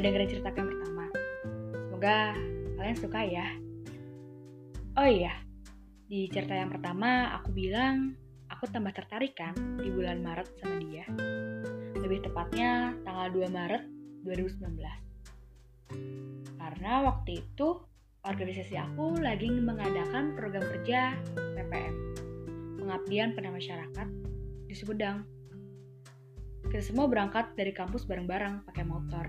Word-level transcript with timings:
dengerin 0.00 0.28
cerita 0.28 0.50
yang 0.52 0.68
pertama. 0.68 1.04
Semoga 1.88 2.18
kalian 2.76 2.98
suka 2.98 3.20
ya. 3.24 3.46
Oh 4.96 5.08
iya, 5.08 5.34
di 6.08 6.30
cerita 6.32 6.56
yang 6.56 6.72
pertama 6.72 7.34
aku 7.36 7.52
bilang 7.52 8.16
aku 8.48 8.70
tambah 8.70 8.94
tertarik 8.94 9.34
kan 9.34 9.52
di 9.82 9.90
bulan 9.90 10.22
Maret 10.22 10.48
sama 10.62 10.78
dia. 10.80 11.04
Lebih 11.98 12.30
tepatnya 12.30 12.94
tanggal 13.02 13.28
2 13.34 13.50
Maret 13.50 13.82
2019. 14.22 14.78
Karena 16.56 16.92
waktu 17.04 17.42
itu 17.42 17.68
organisasi 18.26 18.74
aku 18.74 19.18
lagi 19.22 19.50
mengadakan 19.50 20.34
program 20.34 20.62
kerja 20.66 21.14
PPM, 21.34 21.94
pengabdian 22.82 23.34
pada 23.38 23.50
masyarakat 23.54 24.08
di 24.66 24.74
Sumedang. 24.74 25.22
Kita 26.66 26.82
semua 26.82 27.06
berangkat 27.06 27.54
dari 27.54 27.70
kampus 27.70 28.06
bareng-bareng 28.10 28.66
pakai 28.66 28.82
motor. 28.82 29.26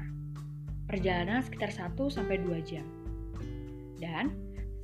Perjalanan 0.88 1.44
sekitar 1.44 1.70
1 1.70 2.00
sampai 2.08 2.40
2 2.40 2.64
jam. 2.64 2.88
Dan 4.00 4.32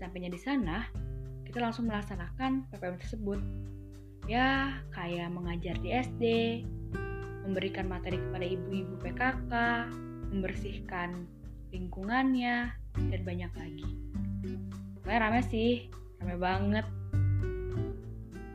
sampainya 0.04 0.28
di 0.28 0.40
sana, 0.40 0.84
kita 1.48 1.64
langsung 1.64 1.88
melaksanakan 1.88 2.68
PPM 2.70 3.00
tersebut. 3.00 3.40
Ya, 4.28 4.80
kayak 4.92 5.32
mengajar 5.32 5.80
di 5.80 5.96
SD, 5.96 6.24
memberikan 7.44 7.88
materi 7.88 8.20
kepada 8.20 8.44
ibu-ibu 8.48 9.00
PKK, 9.04 9.52
membersihkan 10.32 11.28
lingkungannya, 11.72 12.72
dan 12.94 13.22
banyak 13.24 13.52
lagi. 13.56 13.90
Pokoknya 15.00 15.20
rame 15.24 15.42
sih, 15.48 15.88
rame 16.20 16.36
banget. 16.40 16.86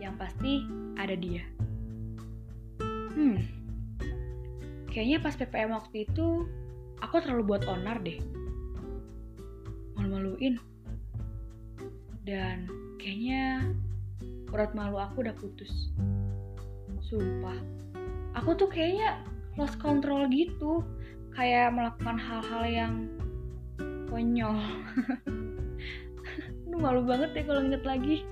Yang 0.00 0.14
pasti 0.16 0.52
ada 0.96 1.14
dia. 1.14 1.44
Hmm, 3.18 3.40
kayaknya 4.88 5.18
pas 5.20 5.36
PPM 5.36 5.74
waktu 5.74 6.08
itu, 6.08 6.46
aku 7.02 7.22
terlalu 7.22 7.54
buat 7.54 7.62
onar 7.66 8.02
deh. 8.02 8.18
Malu-maluin. 9.94 10.58
Dan 12.26 12.68
kayaknya 13.00 13.72
urat 14.52 14.72
malu 14.76 15.00
aku 15.00 15.24
udah 15.24 15.34
putus. 15.36 15.90
Sumpah. 17.04 17.56
Aku 18.36 18.54
tuh 18.54 18.68
kayaknya 18.68 19.24
lost 19.56 19.80
control 19.80 20.28
gitu. 20.28 20.84
Kayak 21.32 21.72
melakukan 21.72 22.18
hal-hal 22.18 22.62
yang 22.66 22.94
konyol. 24.10 24.56
Aduh 26.68 26.80
malu 26.80 27.00
banget 27.06 27.32
deh 27.32 27.44
kalau 27.46 27.64
inget 27.64 27.84
lagi. 27.86 28.26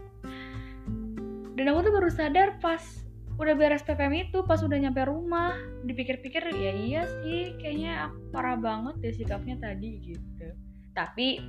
Dan 1.57 1.73
aku 1.73 1.89
tuh 1.89 1.93
baru 1.95 2.11
sadar 2.13 2.61
pas 2.61 3.06
udah 3.37 3.55
beres 3.57 3.85
PPM 3.85 4.29
itu, 4.29 4.41
pas 4.45 4.61
udah 4.61 4.79
nyampe 4.81 5.05
rumah. 5.05 5.57
Dipikir-pikir 5.85 6.49
ya 6.57 6.73
iya 6.73 7.03
sih, 7.21 7.57
kayaknya 7.61 8.09
aku 8.09 8.19
parah 8.33 8.57
banget 8.57 8.95
deh 9.05 9.15
sikapnya 9.15 9.61
tadi 9.61 10.01
gitu. 10.01 10.49
Tapi 10.97 11.45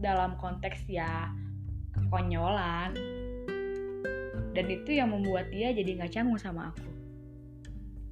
dalam 0.00 0.36
konteks 0.36 0.84
ya 0.86 1.32
kekonyolan 1.96 2.92
dan 4.52 4.66
itu 4.68 4.96
yang 4.96 5.12
membuat 5.12 5.48
dia 5.52 5.72
jadi 5.72 6.00
nggak 6.00 6.12
canggung 6.12 6.40
sama 6.40 6.72
aku 6.72 6.88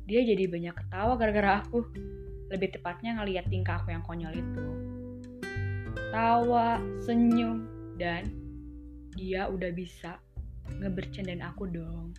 dia 0.05 0.21
jadi 0.25 0.45
banyak 0.49 0.75
ketawa 0.77 1.17
gara-gara 1.17 1.65
aku 1.65 1.85
lebih 2.53 2.77
tepatnya 2.77 3.17
ngeliat 3.21 3.49
tingkah 3.49 3.81
aku 3.81 3.93
yang 3.93 4.05
konyol 4.05 4.33
itu 4.33 4.67
tawa 6.13 6.81
senyum 7.05 7.65
dan 7.97 8.29
dia 9.17 9.49
udah 9.49 9.73
bisa 9.73 10.21
ngebercandain 10.81 11.41
aku 11.41 11.69
dong 11.69 12.13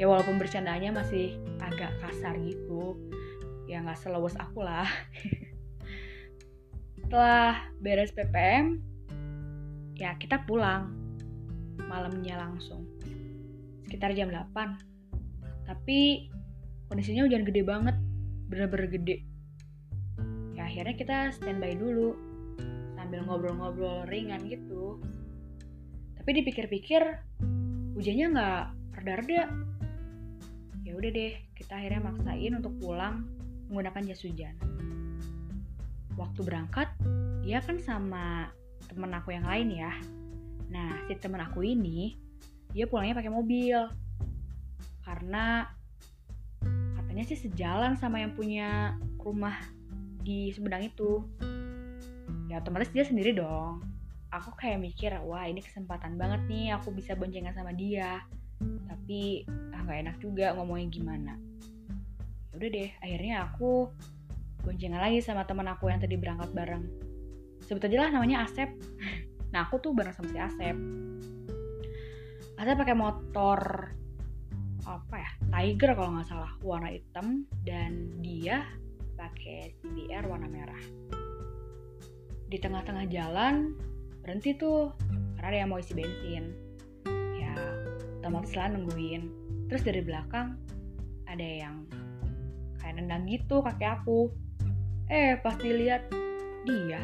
ya 0.00 0.08
walaupun 0.08 0.40
bercandanya 0.40 0.96
masih 0.96 1.36
agak 1.60 1.92
kasar 2.00 2.32
gitu. 2.40 2.96
Ya 3.68 3.84
nggak 3.84 4.00
selewes 4.00 4.32
aku 4.40 4.64
lah. 4.64 4.88
Setelah 7.04 7.68
beres 7.84 8.16
PPM 8.16 8.80
ya 10.00 10.16
kita 10.16 10.40
pulang. 10.48 10.96
Malamnya 11.84 12.40
langsung. 12.40 12.88
Sekitar 13.84 14.16
jam 14.16 14.32
8 14.32 15.68
tapi 15.68 16.32
kondisinya 16.88 17.28
hujan 17.28 17.44
gede 17.44 17.60
banget. 17.60 18.00
Bener-bener 18.48 18.88
gede. 18.88 19.16
Ya 20.56 20.64
akhirnya 20.64 20.96
kita 20.96 21.16
standby 21.36 21.76
dulu. 21.76 22.16
Sambil 22.96 23.20
ngobrol-ngobrol 23.28 24.08
ringan 24.08 24.48
gitu. 24.48 24.96
Tapi 26.16 26.30
dipikir-pikir 26.40 27.04
hujannya 28.00 28.26
nggak 28.32 28.64
reda-reda 28.96 29.69
ya 30.90 30.98
udah 30.98 31.10
deh 31.14 31.38
kita 31.54 31.78
akhirnya 31.78 32.02
maksain 32.02 32.50
untuk 32.58 32.74
pulang 32.82 33.22
menggunakan 33.70 34.10
jas 34.10 34.26
hujan. 34.26 34.58
Waktu 36.18 36.40
berangkat 36.42 36.90
dia 37.46 37.62
kan 37.62 37.78
sama 37.78 38.50
temen 38.90 39.14
aku 39.14 39.30
yang 39.30 39.46
lain 39.46 39.70
ya. 39.70 39.94
Nah 40.66 41.06
si 41.06 41.14
temen 41.14 41.38
aku 41.38 41.62
ini 41.62 42.18
dia 42.74 42.90
pulangnya 42.90 43.22
pakai 43.22 43.30
mobil. 43.30 43.86
Karena 45.06 45.62
katanya 46.98 47.22
sih 47.22 47.38
sejalan 47.38 47.94
sama 47.94 48.18
yang 48.18 48.34
punya 48.34 48.98
rumah 49.22 49.54
di 50.26 50.50
Sumedang 50.50 50.90
itu. 50.90 51.22
Ya 52.50 52.58
otomatis 52.58 52.90
dia 52.90 53.06
sendiri 53.06 53.30
dong. 53.30 53.86
Aku 54.34 54.58
kayak 54.58 54.82
mikir 54.82 55.14
wah 55.22 55.46
ini 55.46 55.62
kesempatan 55.62 56.18
banget 56.18 56.42
nih 56.50 56.74
aku 56.74 56.90
bisa 56.90 57.14
boncengan 57.14 57.54
sama 57.54 57.70
dia. 57.70 58.26
Tapi 58.90 59.46
nggak 59.90 60.06
enak 60.06 60.16
juga 60.22 60.54
ngomongnya 60.54 60.86
gimana. 60.86 61.34
Ya 62.54 62.54
udah 62.54 62.70
deh 62.70 62.90
akhirnya 63.02 63.34
aku 63.50 63.90
boncengan 64.62 65.02
lagi 65.02 65.18
sama 65.18 65.42
teman 65.50 65.66
aku 65.66 65.90
yang 65.90 65.98
tadi 65.98 66.14
berangkat 66.14 66.54
bareng. 66.54 66.86
Sebut 67.66 67.82
aja 67.90 68.06
lah 68.06 68.14
namanya 68.14 68.46
Asep. 68.46 68.70
Nah 69.50 69.66
aku 69.66 69.82
tuh 69.82 69.90
bareng 69.90 70.14
sama 70.14 70.30
si 70.30 70.38
Asep. 70.38 70.78
Asep 72.54 72.78
pakai 72.78 72.94
motor 72.94 73.90
apa 74.86 75.16
ya 75.18 75.30
Tiger 75.50 75.98
kalau 75.98 76.14
nggak 76.14 76.30
salah 76.30 76.54
warna 76.62 76.94
hitam. 76.94 77.50
Dan 77.66 78.22
dia 78.22 78.62
pakai 79.18 79.74
CBR 79.82 80.30
warna 80.30 80.46
merah. 80.46 80.78
Di 82.46 82.62
tengah-tengah 82.62 83.10
jalan 83.10 83.74
berhenti 84.22 84.54
tuh. 84.54 84.94
Karena 85.34 85.66
yang 85.66 85.74
mau 85.74 85.82
isi 85.82 85.98
bensin. 85.98 86.54
Ya 87.42 87.58
otomatis 88.22 88.54
lah 88.54 88.70
nungguin 88.70 89.39
terus 89.70 89.86
dari 89.86 90.02
belakang 90.02 90.58
ada 91.30 91.46
yang 91.46 91.86
kayak 92.82 92.98
nendang 92.98 93.30
gitu 93.30 93.62
kaki 93.62 93.86
aku. 93.86 94.34
Eh 95.06 95.38
pas 95.38 95.54
dilihat 95.62 96.10
dia 96.66 96.98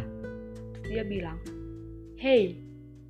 dia 0.87 1.03
bilang 1.07 1.39
hey 2.19 2.59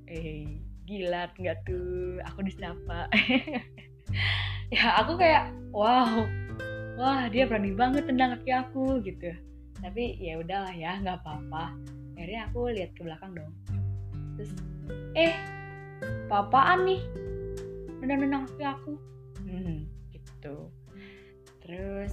eh 0.05 0.45
gila 0.85 1.33
nggak 1.33 1.57
tuh 1.65 2.21
aku 2.23 2.45
disapa. 2.45 3.09
Ya 4.67 4.99
aku 4.99 5.15
kayak 5.15 5.47
wow 5.71 6.27
wah 6.99 7.31
dia 7.31 7.47
berani 7.47 7.71
banget 7.71 8.03
tendang 8.03 8.35
kaki 8.37 8.51
aku 8.51 8.99
gitu. 9.01 9.31
Tapi 9.79 10.19
ya 10.21 10.37
udahlah 10.43 10.75
ya 10.75 10.99
nggak 11.01 11.23
apa-apa. 11.23 11.71
Akhirnya 12.19 12.51
aku 12.51 12.67
lihat 12.75 12.91
ke 12.93 13.01
belakang 13.07 13.31
dong. 13.31 13.51
Terus 14.35 14.51
eh 15.15 15.33
papaan 16.27 16.83
nih? 16.83 17.01
Nendang-nendang 18.03 18.43
kaki 18.51 18.63
aku 18.67 18.93
hmm, 19.47 19.77
gitu. 20.11 20.69
Terus 21.63 22.11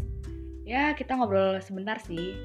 ya 0.65 0.95
kita 0.95 1.19
ngobrol 1.19 1.59
sebentar 1.61 1.99
sih. 2.01 2.39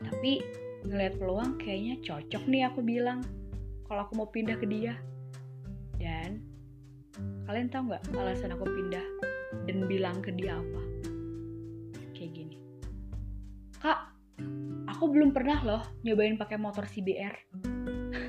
Tapi 0.00 0.40
ngeliat 0.84 1.16
peluang 1.18 1.56
kayaknya 1.58 1.98
cocok 2.04 2.44
nih 2.46 2.62
aku 2.68 2.80
bilang 2.84 3.24
kalau 3.90 4.06
aku 4.06 4.14
mau 4.16 4.28
pindah 4.30 4.56
ke 4.56 4.66
dia. 4.66 4.94
Dan 5.98 6.42
kalian 7.46 7.70
tahu 7.70 7.92
nggak 7.92 8.02
alasan 8.14 8.54
aku 8.54 8.66
pindah 8.66 9.06
dan 9.66 9.86
bilang 9.86 10.18
ke 10.22 10.30
dia 10.34 10.58
apa? 10.58 10.82
Kayak 12.14 12.30
gini. 12.34 12.56
Kak 13.78 14.14
aku 14.90 15.10
belum 15.10 15.34
pernah 15.34 15.58
loh 15.62 15.82
nyobain 16.06 16.38
pakai 16.38 16.58
motor 16.58 16.86
CBR 16.86 17.34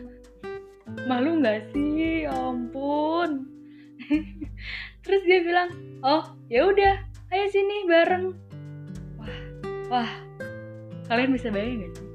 malu 1.10 1.42
nggak 1.42 1.74
sih? 1.74 2.26
Ya 2.26 2.34
ampun 2.34 3.48
terus 5.06 5.22
dia 5.24 5.40
bilang 5.46 5.70
oh 6.02 6.26
ya 6.50 6.66
udah 6.66 6.98
ayo 7.32 7.46
sini 7.54 7.86
bareng. 7.86 8.26
Wah 9.22 9.38
wah. 9.94 10.12
Kalian 11.06 11.38
bisa 11.38 11.54
bayangin 11.54 11.86
gak 11.86 11.94
sih? 12.02 12.08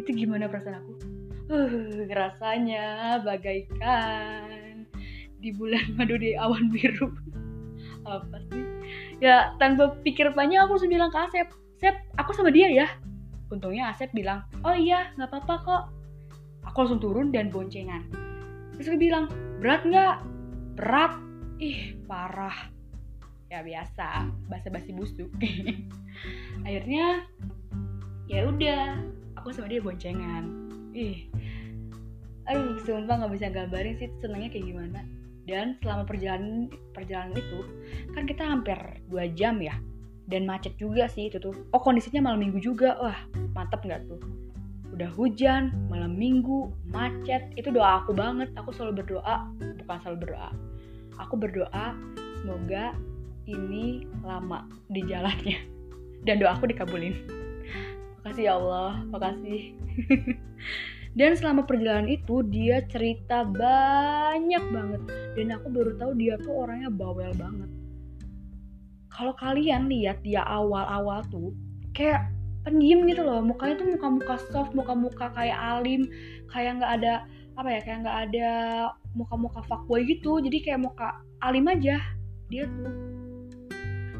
Itu 0.00 0.10
gimana 0.16 0.48
perasaan 0.48 0.80
aku? 0.80 0.92
Uh, 1.52 2.08
rasanya 2.08 3.20
bagaikan 3.20 4.88
di 5.36 5.52
bulan 5.52 5.84
madu 6.00 6.16
di 6.16 6.32
awan 6.32 6.72
biru. 6.72 7.12
Apa 8.08 8.40
sih? 8.48 8.64
Ya 9.20 9.52
tanpa 9.60 9.92
pikir 10.00 10.32
panjang 10.32 10.64
aku 10.64 10.80
langsung 10.80 10.90
bilang 10.90 11.12
ke 11.12 11.20
Asep 11.20 11.48
Asep 11.76 11.96
aku 12.16 12.32
sama 12.32 12.48
dia 12.48 12.72
ya. 12.72 12.88
Untungnya 13.52 13.92
Asep 13.92 14.08
bilang 14.16 14.48
oh 14.64 14.72
iya 14.72 15.12
nggak 15.20 15.28
apa-apa 15.28 15.54
kok. 15.60 15.82
Aku 16.72 16.88
langsung 16.88 17.02
turun 17.02 17.28
dan 17.28 17.52
boncengan. 17.52 18.08
Terus 18.78 18.96
dia 18.96 19.00
bilang 19.12 19.28
berat 19.60 19.84
nggak? 19.84 20.16
Berat 20.80 21.31
ih 21.62 21.94
parah. 22.10 22.74
Ya 23.46 23.62
biasa 23.62 24.26
basa-basi 24.50 24.90
busuk. 24.90 25.30
Akhirnya 26.66 27.22
ya 28.26 28.50
udah 28.50 28.98
aku 29.38 29.54
sama 29.54 29.70
dia 29.70 29.78
boncengan. 29.78 30.44
Ih 30.90 31.30
aduh 32.42 32.74
sumpah 32.82 33.22
nggak 33.22 33.32
bisa 33.38 33.54
gambarin 33.54 33.94
sih 34.02 34.10
senangnya 34.18 34.50
kayak 34.50 34.66
gimana. 34.66 35.00
Dan 35.46 35.78
selama 35.82 36.02
perjalanan 36.06 36.70
perjalanan 36.94 37.38
itu 37.38 37.60
kan 38.14 38.26
kita 38.26 38.42
hampir 38.42 38.78
dua 39.06 39.30
jam 39.30 39.62
ya. 39.62 39.78
Dan 40.26 40.48
macet 40.48 40.74
juga 40.80 41.06
sih 41.06 41.30
itu 41.30 41.38
tuh. 41.38 41.54
Oh 41.70 41.78
kondisinya 41.78 42.26
malam 42.26 42.42
minggu 42.42 42.58
juga. 42.58 42.98
Wah 42.98 43.20
mantap 43.54 43.86
nggak 43.86 44.10
tuh? 44.10 44.18
Udah 44.90 45.10
hujan 45.14 45.70
malam 45.86 46.18
minggu 46.18 46.72
macet. 46.90 47.52
Itu 47.54 47.70
doa 47.70 48.02
aku 48.02 48.16
banget. 48.16 48.50
Aku 48.58 48.74
selalu 48.74 49.04
berdoa 49.04 49.46
bukan 49.82 49.98
selalu 50.02 50.18
berdoa 50.26 50.71
aku 51.20 51.34
berdoa 51.36 51.96
semoga 52.40 52.96
ini 53.46 54.06
lama 54.22 54.66
di 54.88 55.02
jalannya. 55.04 55.58
Dan 56.22 56.38
doa 56.38 56.54
aku 56.54 56.70
dikabulin. 56.70 57.14
Makasih 58.22 58.46
ya 58.46 58.54
Allah 58.54 59.02
makasih. 59.10 59.74
Dan 61.18 61.36
selama 61.36 61.68
perjalanan 61.68 62.08
itu 62.08 62.40
dia 62.46 62.80
cerita 62.88 63.44
banyak 63.44 64.64
banget. 64.70 65.02
Dan 65.34 65.52
aku 65.52 65.66
baru 65.68 65.92
tahu 65.98 66.12
dia 66.16 66.38
tuh 66.40 66.54
orangnya 66.54 66.88
bawel 66.88 67.34
banget. 67.36 67.70
Kalau 69.12 69.36
kalian 69.36 69.92
lihat 69.92 70.24
dia 70.24 70.40
awal-awal 70.40 71.20
tuh 71.28 71.52
kayak 71.92 72.32
pendiam 72.64 73.04
gitu 73.04 73.26
loh. 73.26 73.44
Mukanya 73.44 73.76
tuh 73.76 73.92
muka-muka 73.92 74.40
soft 74.48 74.72
muka-muka 74.72 75.28
kayak 75.36 75.58
alim. 75.58 76.08
Kayak 76.48 76.80
nggak 76.80 76.92
ada 77.02 77.14
apa 77.52 77.68
ya 77.68 77.80
kayak 77.84 77.98
nggak 78.08 78.18
ada 78.30 78.50
muka-muka 79.12 79.60
fuckboy 79.64 80.04
gitu. 80.08 80.40
Jadi 80.40 80.64
kayak 80.64 80.80
muka 80.82 81.20
alim 81.40 81.68
aja 81.68 82.00
dia 82.48 82.64
tuh. 82.68 82.92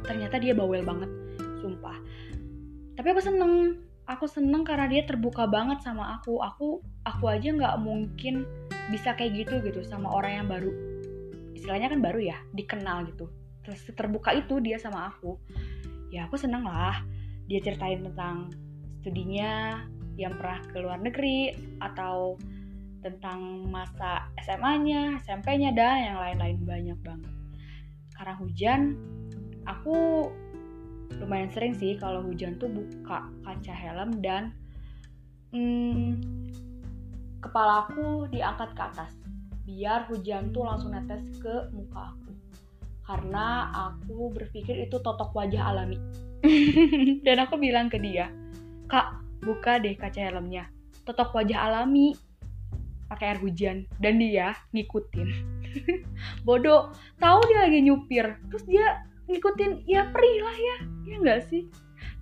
Ternyata 0.07 0.37
dia 0.41 0.53
bawel 0.57 0.83
banget 0.83 1.11
sumpah. 1.61 1.97
Tapi 2.99 3.07
aku 3.13 3.23
seneng 3.23 3.81
aku 4.05 4.27
seneng 4.27 4.67
karena 4.67 4.91
dia 4.91 5.03
terbuka 5.07 5.49
banget 5.49 5.81
sama 5.85 6.19
aku. 6.21 6.41
Aku 6.43 6.83
aku 7.05 7.25
aja 7.29 7.53
nggak 7.53 7.77
mungkin 7.81 8.45
bisa 8.91 9.15
kayak 9.15 9.47
gitu 9.47 9.63
gitu 9.65 9.81
sama 9.87 10.11
orang 10.13 10.43
yang 10.45 10.49
baru. 10.49 10.73
Istilahnya 11.57 11.93
kan 11.93 12.01
baru 12.03 12.21
ya 12.21 12.39
dikenal 12.53 13.09
gitu. 13.13 13.31
Terus 13.63 13.81
terbuka 13.95 14.35
itu 14.35 14.59
dia 14.59 14.77
sama 14.77 15.13
aku. 15.15 15.39
Ya 16.13 16.29
aku 16.29 16.37
seneng 16.37 16.67
lah 16.67 17.01
dia 17.47 17.63
ceritain 17.63 18.05
tentang 18.05 18.53
studinya 19.01 19.83
yang 20.21 20.37
pernah 20.37 20.61
ke 20.69 20.77
luar 20.79 21.01
negeri 21.01 21.57
atau 21.81 22.37
tentang 23.03 23.67
masa 23.69 24.31
SMA-nya, 24.47 25.19
SMP-nya 25.27 25.75
dan 25.75 26.15
yang 26.15 26.19
lain-lain. 26.23 26.59
Banyak 26.63 26.99
banget. 27.03 27.33
Karena 28.15 28.35
hujan, 28.39 28.81
aku 29.67 30.31
lumayan 31.19 31.51
sering 31.53 31.77
sih 31.77 31.99
kalau 32.01 32.25
hujan 32.25 32.57
tuh 32.57 32.73
buka 32.73 33.29
kaca 33.45 33.75
helm 33.75 34.25
dan 34.25 34.57
hmm, 35.53 36.17
kepala 37.45 37.85
aku 37.91 38.31
diangkat 38.31 38.73
ke 38.73 38.83
atas. 38.83 39.13
Biar 39.67 40.09
hujan 40.09 40.55
tuh 40.55 40.65
langsung 40.65 40.95
netes 40.95 41.23
ke 41.43 41.69
muka 41.75 42.15
aku. 42.15 42.31
Karena 43.03 43.69
aku 43.91 44.31
berpikir 44.31 44.79
itu 44.87 45.03
totok 45.03 45.35
wajah 45.35 45.75
alami. 45.75 45.99
Dan 47.27 47.43
aku 47.43 47.59
bilang 47.59 47.91
ke 47.91 47.99
dia 47.99 48.31
kak 48.93 49.25
buka 49.41 49.81
deh 49.81 49.97
kaca 49.97 50.21
helmnya. 50.21 50.69
Totok 51.09 51.33
wajah 51.33 51.65
alami 51.65 52.13
pakai 53.13 53.37
air 53.37 53.41
hujan. 53.45 53.85
Dan 54.01 54.17
dia 54.17 54.57
ngikutin. 54.73 55.29
Bodoh. 56.49 56.97
Tahu 57.21 57.39
dia 57.53 57.69
lagi 57.69 57.85
nyupir. 57.85 58.41
Terus 58.49 58.65
dia 58.65 59.05
ngikutin 59.29 59.85
ya 59.85 60.09
perih 60.09 60.37
lah 60.41 60.57
ya. 60.57 60.77
Ya 61.05 61.17
enggak 61.21 61.41
sih? 61.53 61.69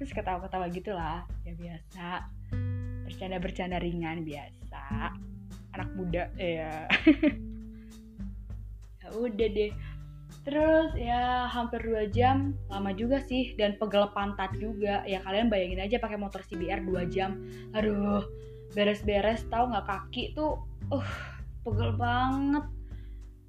Terus 0.02 0.10
ketawa-ketawa 0.10 0.66
gitulah. 0.74 1.22
Ya 1.46 1.54
biasa. 1.54 2.06
Bercanda-bercanda 3.06 3.78
ringan 3.78 4.26
biasa. 4.26 5.14
Anak 5.70 5.90
muda 5.94 6.26
ya 6.34 6.90
ya 9.00 9.08
udah 9.14 9.48
deh. 9.54 9.70
Terus 10.40 10.96
ya 10.96 11.46
hampir 11.46 11.84
dua 11.84 12.10
jam. 12.10 12.56
Lama 12.72 12.90
juga 12.96 13.22
sih. 13.22 13.54
Dan 13.54 13.78
pegel 13.78 14.10
pantat 14.10 14.56
juga. 14.58 15.06
Ya 15.06 15.22
kalian 15.22 15.52
bayangin 15.52 15.84
aja 15.84 16.02
pakai 16.02 16.18
motor 16.18 16.42
CBR 16.42 16.82
dua 16.82 17.06
jam. 17.06 17.38
Aduh 17.76 18.26
beres-beres. 18.74 19.46
Tahu 19.50 19.74
nggak 19.74 19.86
kaki 19.86 20.32
tuh 20.32 20.69
uh 20.90 21.10
pegel 21.66 21.94
banget. 21.96 22.66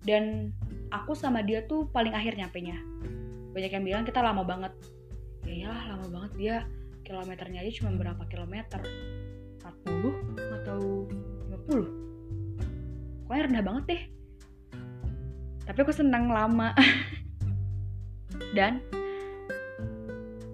Dan 0.01 0.53
aku 0.89 1.13
sama 1.13 1.45
dia 1.45 1.61
tuh 1.69 1.85
paling 1.93 2.13
akhir 2.17 2.33
nyampe 2.33 2.57
nya 2.57 2.81
banyak 3.51 3.71
yang 3.71 3.85
bilang 3.85 4.03
kita 4.07 4.23
lama 4.23 4.41
banget. 4.47 4.73
Ya 5.43 5.67
iyalah 5.67 5.83
lama 5.95 6.07
banget. 6.07 6.31
Dia 6.39 6.55
kilometernya 7.03 7.59
aja 7.61 7.71
cuma 7.83 7.91
berapa 7.99 8.23
kilometer? 8.31 8.81
40 9.61 10.41
atau 10.61 11.05
50 11.53 13.27
pokoknya 13.27 13.47
rendah 13.47 13.63
banget 13.63 13.83
deh. 13.88 14.01
Tapi 15.63 15.79
aku 15.88 15.93
senang 15.95 16.27
lama. 16.31 16.75
Dan 18.57 18.83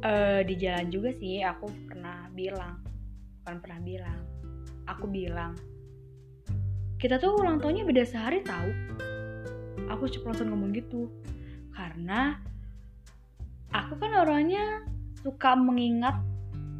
uh, 0.05 0.45
di 0.45 0.53
jalan 0.59 0.91
juga 0.93 1.09
sih 1.17 1.41
aku 1.41 1.69
pernah 1.89 2.29
bilang. 2.33 2.81
Bukan 3.41 3.57
pernah 3.63 3.79
bilang. 3.81 4.19
Aku 4.85 5.09
bilang 5.09 5.57
kita 6.97 7.21
tuh 7.21 7.37
ulang 7.37 7.61
tahunnya 7.61 7.85
beda 7.85 8.03
sehari 8.09 8.41
tahu 8.41 8.73
aku 9.89 10.09
ceplosan 10.09 10.49
ngomong 10.49 10.73
gitu. 10.73 11.09
Karena 11.73 12.37
aku 13.73 13.97
kan 13.97 14.11
orangnya 14.17 14.81
suka 15.21 15.53
mengingat 15.53 16.17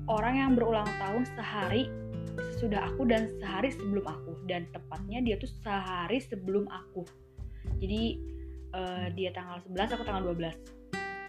orang 0.10 0.36
yang 0.38 0.52
berulang 0.58 0.88
tahun 0.98 1.24
sehari 1.38 1.90
sudah 2.58 2.90
aku 2.94 3.06
dan 3.06 3.30
sehari 3.38 3.70
sebelum 3.70 4.06
aku. 4.06 4.34
Dan 4.46 4.66
tepatnya 4.74 5.22
dia 5.22 5.36
tuh 5.38 5.50
sehari 5.62 6.18
sebelum 6.22 6.66
aku. 6.70 7.06
Jadi 7.78 8.18
uh, 8.74 9.08
dia 9.14 9.30
tanggal 9.34 9.62
11 9.70 9.96
aku 9.98 10.04
tanggal 10.06 10.34
12 10.34 10.78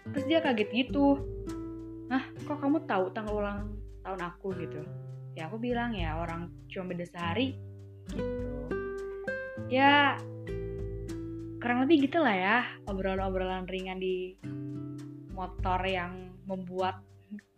terus 0.09 0.25
dia 0.25 0.41
kaget 0.41 0.69
gitu. 0.73 1.21
Nah 2.09 2.25
kok 2.41 2.57
kamu 2.57 2.89
tahu 2.89 3.13
tanggal 3.13 3.37
ulang 3.37 3.77
tahun 4.01 4.21
aku? 4.33 4.57
Gitu. 4.57 4.81
Ya 5.37 5.45
aku 5.45 5.61
bilang 5.61 5.93
ya 5.93 6.17
orang 6.17 6.49
cuma 6.65 6.89
beda 6.89 7.05
sehari. 7.05 7.53
Gitu 8.09 8.78
ya 9.69 10.17
kurang 11.61 11.85
lebih 11.85 12.09
gitulah 12.09 12.33
ya 12.33 12.65
obrolan-obrolan 12.89 13.69
ringan 13.69 14.01
di 14.01 14.33
motor 15.29 15.79
yang 15.85 16.33
membuat 16.49 17.05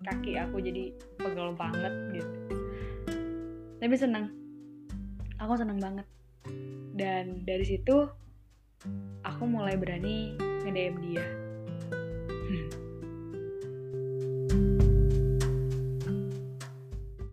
kaki 0.04 0.36
aku 0.36 0.60
jadi 0.60 0.92
pegel 1.16 1.56
banget 1.56 1.94
gitu. 2.12 2.38
Tapi 3.80 3.96
senang 3.96 4.30
aku 5.40 5.56
senang 5.56 5.80
banget. 5.80 6.06
Dan 6.92 7.48
dari 7.48 7.64
situ 7.64 8.06
aku 9.24 9.44
mulai 9.48 9.80
berani 9.80 10.36
nge-DM 10.68 10.96
dia. 11.08 11.26
Hmm. 12.28 12.91